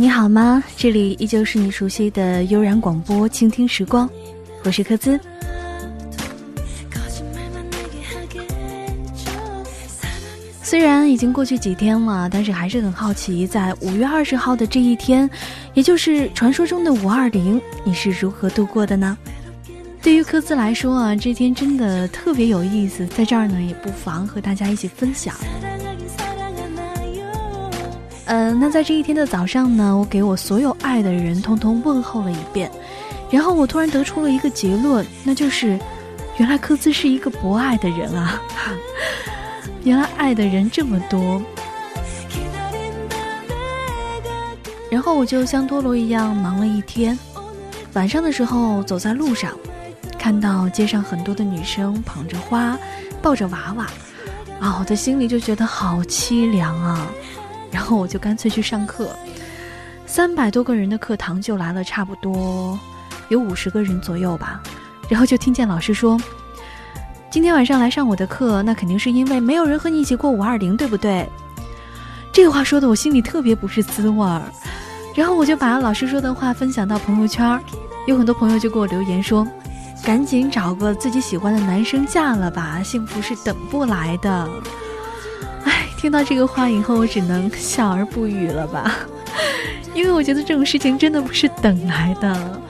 [0.00, 0.64] 你好吗？
[0.78, 4.08] 这里依旧是你熟悉的悠然广播，倾听时光，
[4.64, 5.20] 我是柯兹。
[10.62, 15.28] 虽然已经过去几天了，但是还是很好奇，在五月二十号的这一天，
[15.74, 19.18] 也就是传说中的五二零，你是如何度过的呢？
[20.00, 25.34] 对于科兹来说啊，这天真的特别有意思，在这儿呢，也不妨和大家一起分享。
[28.32, 32.70] 嗯，那在这一天的早上呢，我给我所有爱的人通通问候了一遍，
[33.28, 35.76] 然后我突然得出了一个结论，那就是，
[36.36, 38.40] 原来科兹是一个不爱的人啊，
[39.82, 41.42] 原来爱的人这么多。
[44.88, 47.18] 然后我就像多罗一样忙了一天，
[47.94, 49.50] 晚上的时候走在路上。
[50.16, 52.78] 看到街上很多的女生捧着花，
[53.20, 53.86] 抱着娃娃，
[54.60, 57.10] 啊，我的心里就觉得好凄凉啊。
[57.70, 59.14] 然后我就干脆去上课，
[60.06, 62.78] 三百多个人的课堂就来了，差不多
[63.28, 64.62] 有五十个人左右吧。
[65.08, 66.20] 然后就听见老师说
[67.30, 71.28] ：“今天晚上来上我的课，那肯定是因为没有人和你一起过五二零，对不对？”
[72.32, 74.42] 这话说的我心里特别不是滋味儿。
[75.14, 77.60] 然后我就把老师说的话分享到朋友圈，
[78.06, 79.46] 有很多朋友就给我留言说。
[80.02, 84.48] 赶紧找个自己喜欢的男生嫁了吧，幸福是等不来的。
[86.00, 89.00] 听到这个话以后，我只能笑而不语了吧，
[89.92, 92.62] 因为我觉得这种事情真的不是等来的。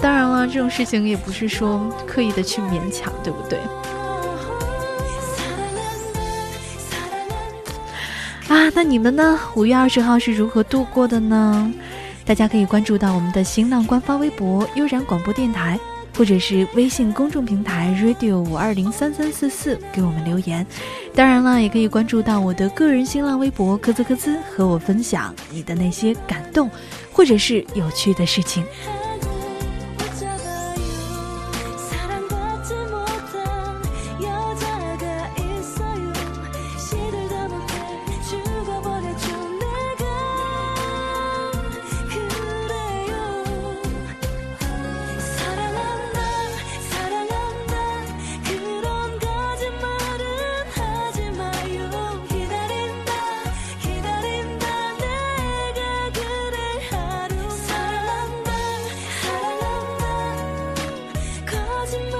[0.00, 3.58] 当然了，这种事情也不是说刻意的去勉强，对不对？
[8.48, 9.38] 啊，那你们呢？
[9.54, 11.70] 五月二十号是如何度过的呢？
[12.24, 15.78] 大家可以关注到我们的新浪官方微博“悠然广播电台”。
[16.18, 20.66] 或者是微信公众平台 radio 五二零三三四四给我们留言，
[21.14, 26.68] 当然了，也可以关注到我的个人新浪微博科兹科兹，和我分享你的那些感动，
[27.12, 28.64] 或者是有趣的事情。
[61.90, 62.17] to know.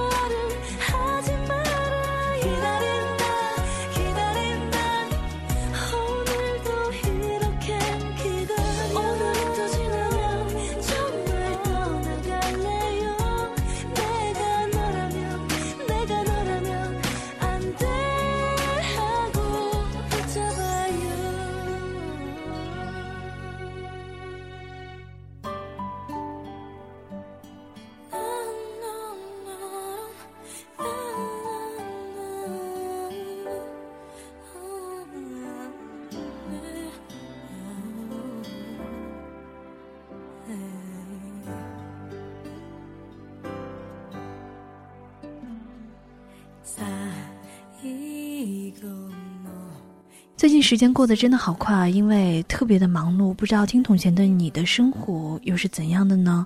[50.37, 53.33] 最近时间过得真的好快啊，因为特别的忙碌。
[53.33, 56.45] 不知道听筒前的你的生活又是怎样的呢？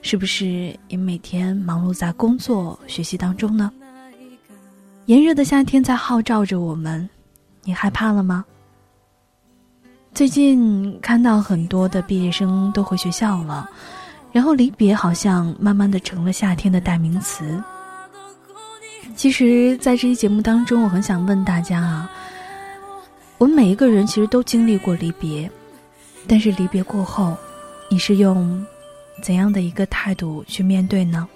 [0.00, 3.72] 是不是也每天忙碌在工作、学习当中呢？
[5.06, 7.08] 炎热的夏天在号召着我们，
[7.64, 8.44] 你害怕了吗？
[10.14, 13.68] 最近看到很多的毕业生都回学校了，
[14.30, 17.60] 然后离别好像慢慢的成了夏天的代名词。
[19.14, 22.10] 其实，在这期节目当中，我很想问大家啊。
[23.38, 25.50] 我们每一个人其实都经历过离别，
[26.26, 27.36] 但是离别过后，
[27.90, 28.64] 你是用
[29.22, 31.28] 怎样的一个态度去面对呢？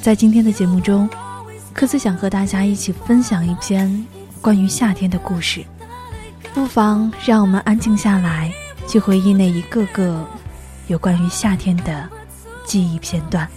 [0.00, 1.08] 在今天的节目中，
[1.72, 4.06] 科斯想和大家一起分享一篇
[4.40, 5.64] 关于夏天的故事，
[6.54, 8.52] 不妨让我们安静下来，
[8.86, 10.26] 去回忆那一个个
[10.88, 12.08] 有关于夏天的
[12.64, 13.48] 记忆片段。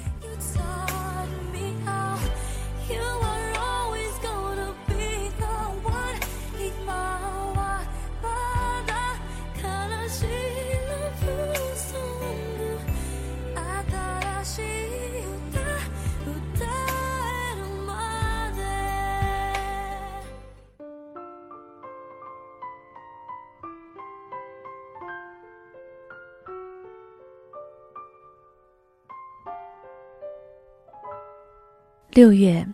[32.15, 32.65] 六月，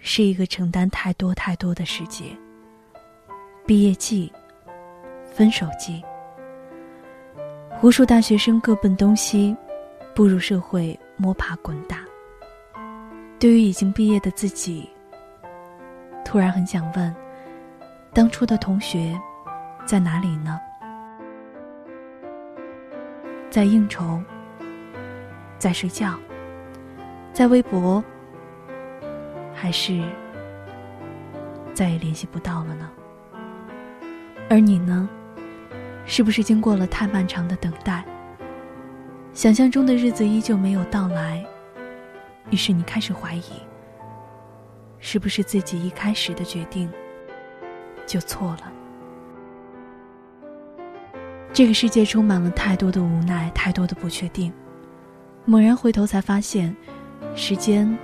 [0.00, 2.26] 是一个承担太多太多的时节。
[3.64, 4.30] 毕业季，
[5.32, 6.04] 分手季，
[7.80, 9.56] 无数大学生各奔东西，
[10.14, 12.00] 步入社会摸爬滚打。
[13.38, 14.86] 对于已经毕业的自己，
[16.22, 17.16] 突然很想问：
[18.12, 19.18] 当初的同学
[19.86, 20.60] 在哪里呢？
[23.48, 24.22] 在应酬，
[25.56, 26.18] 在睡觉，
[27.32, 28.04] 在微博，
[29.64, 29.98] 还是
[31.72, 32.90] 再也联系不到了呢？
[34.50, 35.08] 而你呢？
[36.04, 38.04] 是不是经过了太漫长的等待，
[39.32, 41.42] 想象中的日子依旧没有到来，
[42.50, 43.42] 于是你开始怀疑，
[44.98, 46.92] 是不是自己一开始的决定
[48.04, 48.70] 就错了？
[51.54, 54.52] 这个世界充满了太多的无奈，太多的不确定。
[55.46, 56.76] 猛然回头，才发现，
[57.34, 57.98] 时间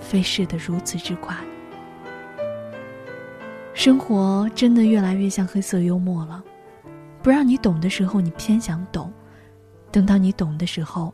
[0.00, 1.36] 飞逝的如此之快，
[3.74, 6.42] 生活真的越来越像黑色幽默了。
[7.22, 9.10] 不让你懂的时候，你偏想懂；
[9.90, 11.12] 等到你懂的时候，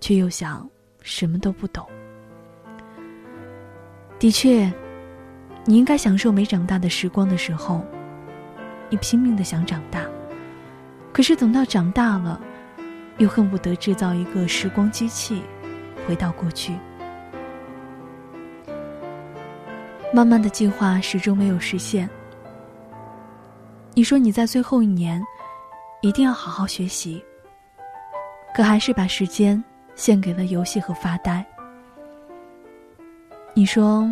[0.00, 0.68] 却又想
[1.02, 1.84] 什么都不懂。
[4.18, 4.70] 的确，
[5.64, 7.84] 你应该享受没长大的时光的时候，
[8.90, 10.04] 你拼命的想长大。
[11.12, 12.40] 可是等到长大了，
[13.18, 15.42] 又恨不得制造一个时光机器，
[16.06, 16.74] 回到过去。
[20.12, 22.08] 慢慢的计划始终没有实现。
[23.94, 25.22] 你说你在最后一年，
[26.00, 27.22] 一定要好好学习。
[28.52, 29.62] 可还是把时间
[29.94, 31.44] 献给了游戏和发呆。
[33.54, 34.08] 你说，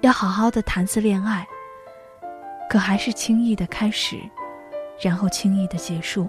[0.00, 1.46] 要好好的谈次恋爱。
[2.70, 4.18] 可还是轻易的开始，
[4.98, 6.26] 然后轻易的结束。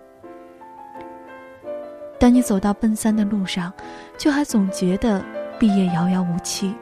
[2.19, 3.71] 当你走到奔三的路上，
[4.17, 5.23] 却还总觉得
[5.57, 6.75] 毕业遥遥无期。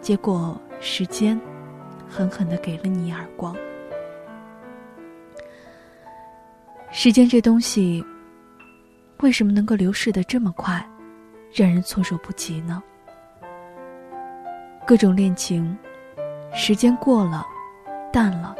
[0.00, 1.40] 结果时间，
[2.08, 3.54] 狠狠的给了你耳光。
[6.90, 8.04] 时间这东西，
[9.18, 10.84] 为什么能够流逝的这么快，
[11.52, 12.82] 让人措手不及呢？
[14.86, 15.76] 各种恋情，
[16.54, 17.44] 时间过了，
[18.12, 18.56] 淡了，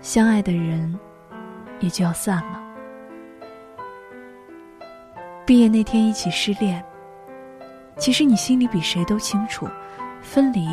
[0.00, 0.96] 相爱的人
[1.80, 2.62] 也就要散了。
[5.44, 6.84] 毕业那天一起失恋，
[7.96, 9.66] 其实你心里比谁都清楚，
[10.22, 10.68] 分离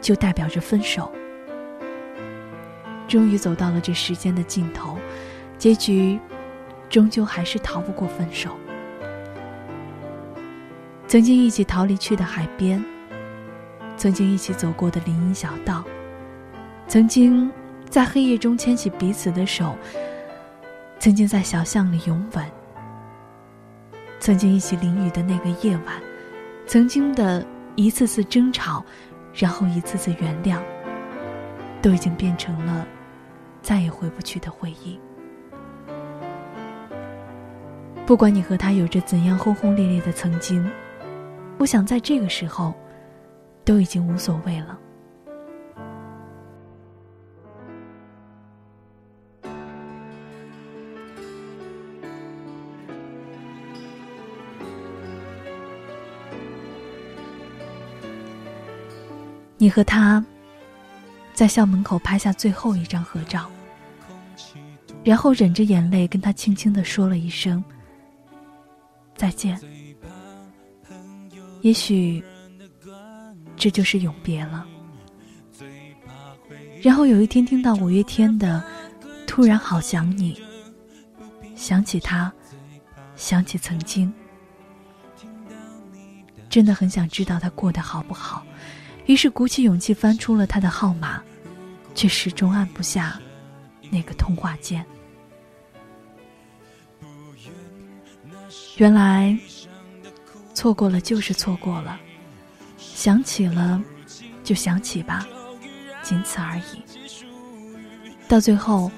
[0.00, 1.10] 就代表着分手。
[3.08, 4.98] 终于走到了这时间的尽头。
[5.58, 6.18] 结局，
[6.88, 8.56] 终究还是逃不过分手。
[11.06, 12.82] 曾经一起逃离去的海边，
[13.96, 15.84] 曾经一起走过的林荫小道，
[16.88, 17.50] 曾经
[17.90, 19.76] 在黑夜中牵起彼此的手，
[20.98, 22.44] 曾经在小巷里拥吻，
[24.18, 26.00] 曾经一起淋雨的那个夜晚，
[26.66, 27.44] 曾经的
[27.74, 28.82] 一次次争吵，
[29.32, 30.58] 然后一次次原谅，
[31.80, 32.86] 都已经变成了
[33.62, 34.98] 再也回不去的回忆。
[38.06, 40.68] 不管你和他有着怎样轰轰烈烈的曾经，
[41.58, 42.74] 我想在这个时候，
[43.64, 44.78] 都已经无所谓了。
[59.60, 60.24] 你和他
[61.34, 63.50] 在校门口拍下最后一张合照，
[65.04, 67.62] 然后忍着眼泪跟他轻轻的说了一声。
[69.14, 69.60] 再见。
[71.60, 72.24] 也许
[73.54, 74.66] 这就是永别了。
[76.80, 78.64] 然后有一天听到五月天的
[79.26, 80.34] 《突然好想你》，
[81.54, 82.32] 想起他，
[83.14, 84.10] 想起曾经，
[86.48, 88.42] 真的很想知道他过得好不好。
[89.06, 91.22] 于是鼓起勇气翻出了他的号码，
[91.94, 93.20] 却始终按不下
[93.90, 94.84] 那个通话键。
[98.76, 99.36] 原来，
[100.54, 101.98] 错过了就是错过了，
[102.78, 103.82] 想起了，
[104.42, 105.26] 就想起吧，
[106.02, 106.82] 仅此而已。
[108.28, 108.90] 到最后，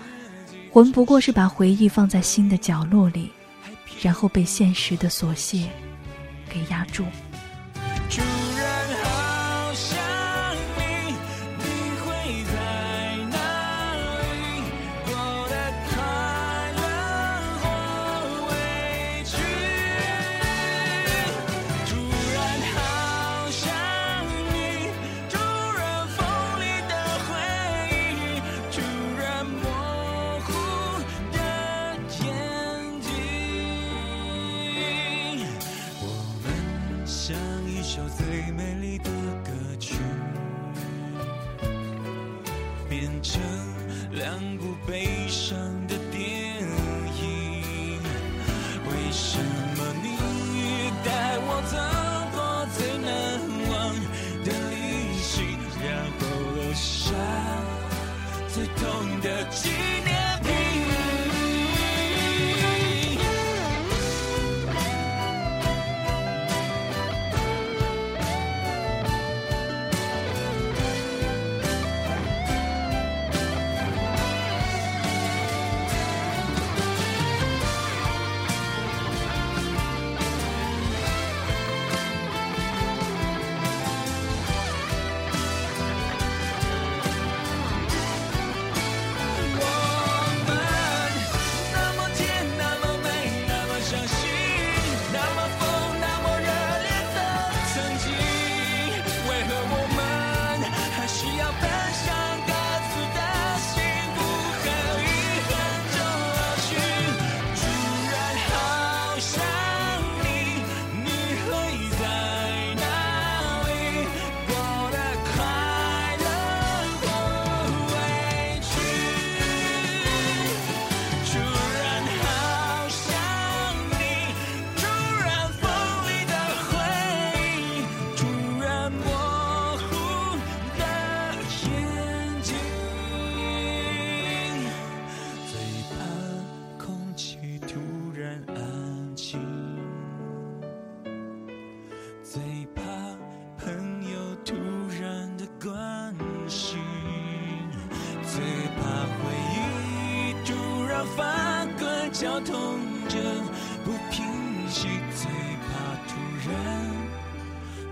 [0.73, 3.30] 我们不过是把回忆放在心的角落里，
[4.00, 5.68] 然后被现实的琐屑
[6.49, 7.04] 给压住。
[38.49, 38.81] en el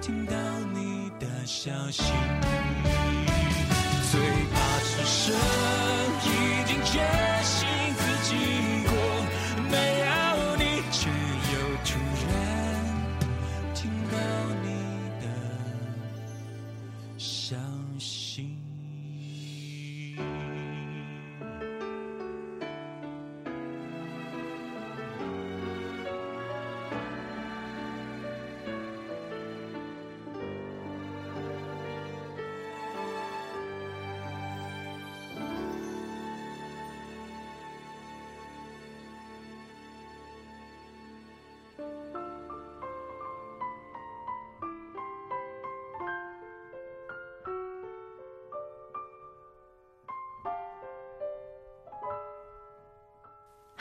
[0.00, 0.32] 听到
[0.72, 2.02] 你的消息，
[4.10, 5.89] 最怕此生已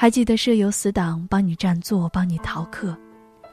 [0.02, 2.98] 还记得舍友死党帮你占座，帮你逃课，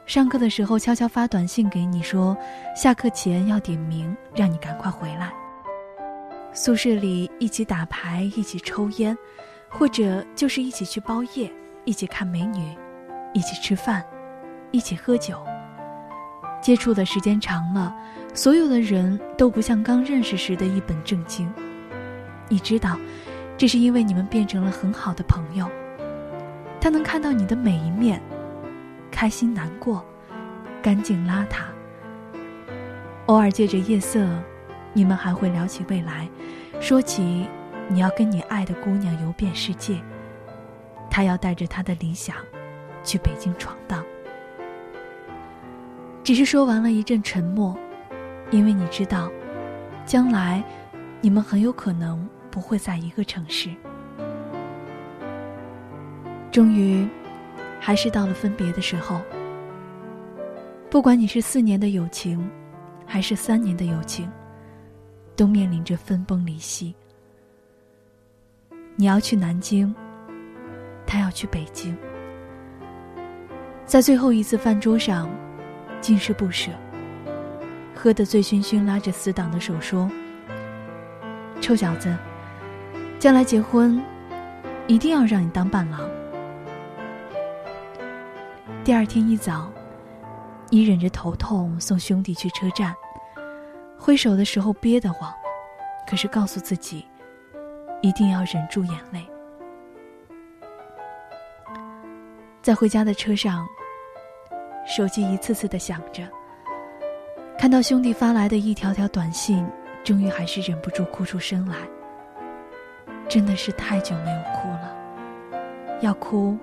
[0.05, 2.37] 上课的时候悄悄发短信给你说，
[2.73, 5.29] 下课前要点名，让你赶快回来。
[6.53, 9.13] 宿舍里一起打牌，一起抽烟，
[9.67, 11.51] 或者就是一起去包夜，
[11.83, 12.73] 一起看美女，
[13.33, 14.01] 一起吃饭，
[14.71, 15.45] 一起喝酒。
[16.61, 17.93] 接触的时间长了，
[18.33, 21.53] 所有的人都不像刚认识时的一本正经。
[22.47, 22.97] 你知道，
[23.57, 25.69] 这是因为你们变成了很好的朋友。
[26.87, 28.17] 他能看到你的每一面，
[29.11, 30.05] 开心、难过，
[30.81, 31.65] 干净、邋遢。
[33.25, 34.25] 偶尔借着夜色，
[34.93, 36.29] 你们还会聊起未来，
[36.79, 37.45] 说起
[37.89, 39.99] 你要跟你爱的姑娘游遍世界，
[41.09, 42.37] 他要带着他的理想
[43.03, 44.01] 去北京闯荡。
[46.23, 47.77] 只是说完了一阵沉默，
[48.49, 49.29] 因为你知道，
[50.05, 50.63] 将来
[51.19, 53.71] 你们很有可能不会在一个城市。
[56.57, 57.07] 终于，
[57.79, 59.21] 还是到了分别的时候。
[60.89, 62.49] 不管你是四年的友情，
[63.05, 64.27] 还是三年的友情，
[65.35, 66.95] 都面临着分崩离析。
[68.95, 69.93] 你要去南京，
[71.05, 71.95] 他要去北京。
[73.85, 75.29] 在最后一次饭桌上，
[76.01, 76.71] 尽是不舍。
[77.93, 80.09] 喝得醉醺醺，拉着死党的手说
[81.61, 82.17] ：“臭小子，
[83.19, 84.01] 将来结婚，
[84.87, 86.01] 一定要让你当伴郎。”
[88.87, 89.69] 第二天一早，
[90.69, 92.95] 你忍着头痛送兄弟去车站，
[93.99, 95.29] 挥手的时候憋得慌，
[96.09, 97.05] 可是告诉自己，
[98.01, 99.27] 一定要忍住眼泪。
[102.61, 103.67] 在回家的车上，
[104.87, 106.23] 手机一次次的响着，
[107.59, 109.67] 看到兄弟发来的一条条短信，
[110.01, 111.75] 终于还是忍不住哭出声来。
[113.27, 116.57] 真的是太久没有哭了，要哭。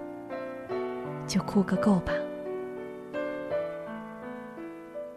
[1.26, 2.12] 就哭个够吧，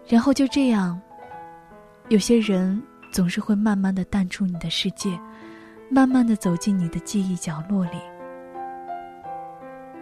[0.08, 1.00] 然后就这样，
[2.08, 5.20] 有些人总是会慢慢的淡出你的世界，
[5.90, 8.00] 慢慢的走进你的记忆角落里。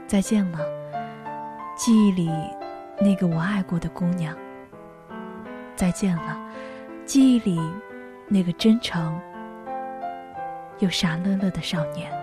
[0.07, 0.59] 再见了，
[1.75, 2.29] 记忆里
[3.01, 4.37] 那个我爱过的姑娘。
[5.75, 6.37] 再见了，
[7.05, 7.59] 记忆里
[8.27, 9.19] 那个真诚
[10.79, 12.14] 又傻乐乐的少年。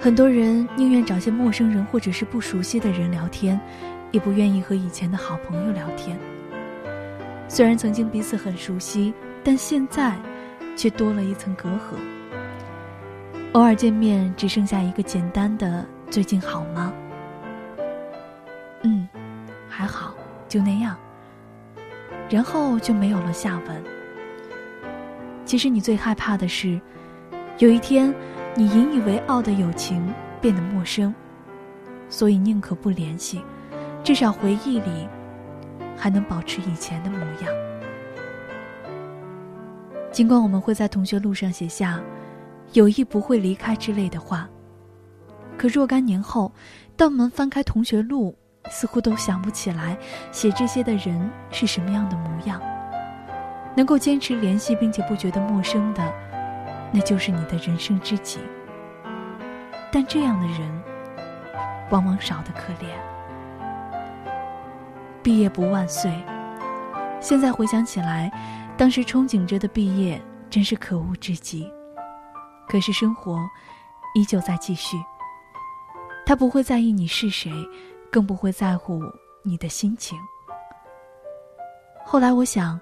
[0.00, 3.60] 很多人宁愿找些陌生人或者是不熟悉的人聊天，
[4.12, 6.18] 也不愿意和以前的好朋友聊天。
[7.48, 9.12] 虽然曾经彼此很熟悉，
[9.44, 10.18] 但现在
[10.74, 11.98] 却多了一层隔阂。
[13.52, 16.94] 偶尔见面，只剩下一个简单的“最近好吗？”
[18.82, 19.06] 嗯，
[19.68, 20.14] 还好，
[20.48, 20.96] 就那样。
[22.30, 23.84] 然后就没有了下文。
[25.44, 26.80] 其实你最害怕的是，
[27.58, 28.14] 有一天。
[28.56, 31.14] 你引以为傲的友情变得陌生，
[32.08, 33.42] 所以宁可不联系，
[34.02, 35.08] 至少回忆里
[35.96, 37.52] 还能保持以前的模样。
[40.10, 42.00] 尽管我们会在同学录上写下
[42.74, 44.48] “友谊不会离开”之类的话，
[45.56, 46.52] 可若干年后，
[46.96, 48.36] 当我们翻开同学录，
[48.68, 49.96] 似乎都想不起来
[50.32, 52.60] 写这些的人是什么样的模样。
[53.76, 56.29] 能够坚持联系并且不觉得陌生的。
[56.92, 58.40] 那就是你的人生知己，
[59.92, 60.82] 但这样的人
[61.90, 62.88] 往往少得可怜。
[65.22, 66.12] 毕业不万岁，
[67.20, 68.30] 现在回想起来，
[68.76, 71.70] 当时憧憬着的毕业真是可恶至极。
[72.68, 73.38] 可是生活
[74.14, 74.96] 依旧在继续，
[76.26, 77.52] 他不会在意你是谁，
[78.10, 79.02] 更不会在乎
[79.44, 80.18] 你的心情。
[82.04, 82.80] 后来我想，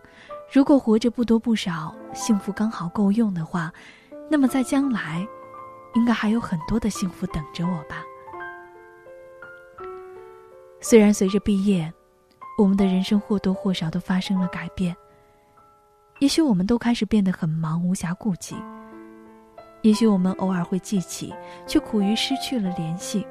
[0.50, 3.70] 如果活着不多不少，幸福刚好够用的话。
[4.28, 5.26] 那么，在将来，
[5.94, 8.04] 应该还有很多的幸福等着我吧。
[10.80, 11.92] 虽然随着毕业，
[12.56, 14.94] 我们的人生或多或少都发生了改变。
[16.20, 18.54] 也许我们都开始变得很忙，无暇顾及；
[19.82, 21.34] 也许我们偶尔会记起，
[21.66, 23.26] 却苦于失去了联系。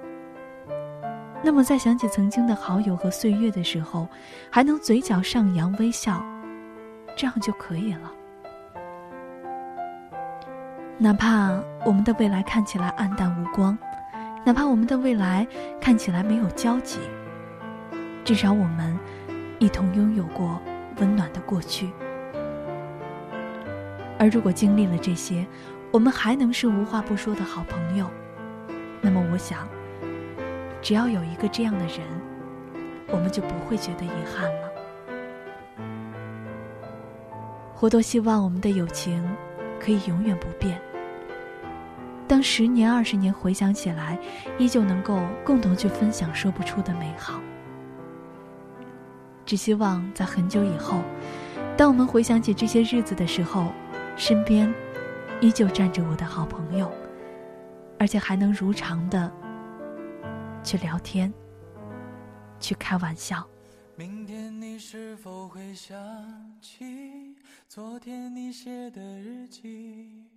[1.43, 4.07] 那么，在想起曾经的好友和岁月的时候，
[4.51, 6.25] 还能嘴角上扬微笑，
[7.15, 8.11] 这样就可以了。
[10.99, 11.51] 哪怕
[11.85, 13.77] 我们的未来看起来暗淡无光，
[14.43, 15.47] 哪怕我们的未来
[15.79, 16.97] 看起来没有交集，
[18.25, 18.97] 至少我们
[19.59, 20.59] 一同拥有过
[20.99, 21.91] 温暖的过去。
[24.17, 25.45] 而如果经历了这些，
[25.91, 28.09] 我们还能是无话不说的好朋友，
[28.99, 29.67] 那么我想，
[30.81, 31.99] 只要有一个这样的人，
[33.11, 34.67] 我们就不会觉得遗憾了。
[37.79, 39.23] 我多希望我们的友情
[39.79, 40.81] 可以永远不变。
[42.27, 44.19] 当十年、二十年回想起来，
[44.57, 47.39] 依旧能够共同去分享说不出的美好。
[49.45, 51.01] 只希望在很久以后，
[51.77, 53.71] 当我们回想起这些日子的时候，
[54.17, 54.71] 身边
[55.39, 56.91] 依旧站着我的好朋友，
[57.97, 59.31] 而且还能如常的
[60.63, 61.33] 去聊天、
[62.59, 63.47] 去开玩笑。
[63.95, 65.97] 明天你是否会想
[66.61, 67.35] 起
[67.69, 70.36] 昨天你写的日记？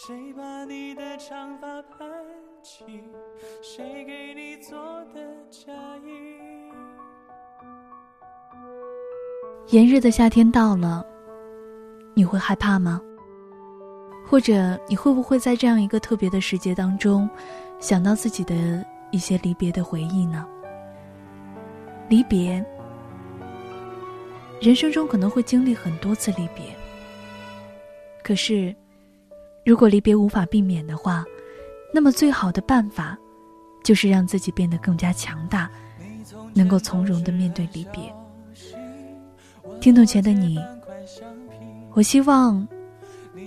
[0.00, 2.08] 谁把你的长发盘
[2.62, 2.84] 起？
[3.60, 4.78] 谁给你做
[5.12, 6.70] 的嫁衣？
[9.70, 11.04] 炎热的夏天到了，
[12.14, 13.02] 你会害怕吗？
[14.24, 17.28] 或者你会不会在这样一个特别的时节当中，
[17.80, 20.46] 想到自己的一些离别的回忆呢？
[22.08, 22.64] 离别，
[24.60, 26.66] 人生中可能会经历很多次离别，
[28.22, 28.72] 可是。
[29.68, 31.22] 如果离别无法避免的话，
[31.92, 33.18] 那么最好的办法，
[33.84, 35.70] 就是让自己变得更加强大，
[36.54, 38.10] 能够从容的面对离别。
[39.78, 40.58] 听懂前的你，
[41.92, 42.66] 我希望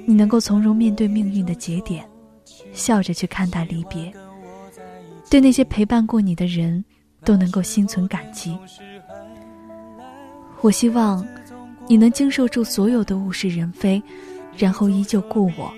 [0.06, 2.08] 你能够从容面对命运的节点，
[2.72, 4.14] 笑着去看待离别。
[5.28, 6.86] 对那些陪伴过你的人，
[7.26, 8.56] 都能够心存感激。
[10.62, 11.28] 我希望
[11.88, 14.00] 你能经受住所有的物是人非，
[14.56, 15.74] 然后依旧故我。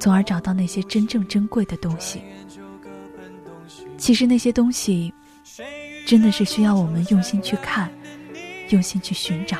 [0.00, 2.22] 从而找到那些真正珍贵的东西。
[3.98, 5.12] 其实那些东西，
[6.06, 7.92] 真的是需要我们用心去看，
[8.70, 9.58] 用心去寻找。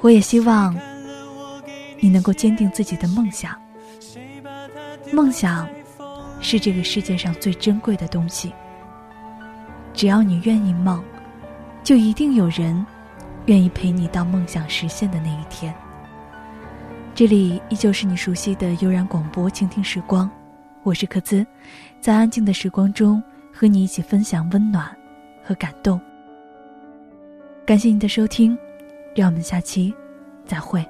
[0.00, 0.74] 我也希望
[1.98, 3.60] 你能够坚定自己的梦想，
[5.12, 5.68] 梦想
[6.40, 8.52] 是这个世界上最珍贵的东西。
[9.92, 11.02] 只要你愿意梦，
[11.82, 12.86] 就一定有人
[13.46, 15.74] 愿意陪你到梦想实现的那一天。
[17.20, 20.30] 这里依旧是你熟悉的悠然广播，倾听时光，
[20.82, 21.44] 我是克孜，
[22.00, 24.90] 在安静的时光中和你一起分享温暖
[25.44, 26.00] 和感动。
[27.66, 28.56] 感谢你的收听，
[29.14, 29.94] 让我们下期
[30.46, 30.82] 再会。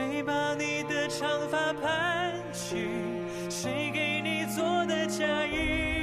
[0.00, 2.88] 谁把你的长发盘起？
[3.50, 6.00] 谁给你做的嫁衣？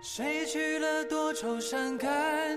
[0.00, 2.47] 谁娶了多愁善感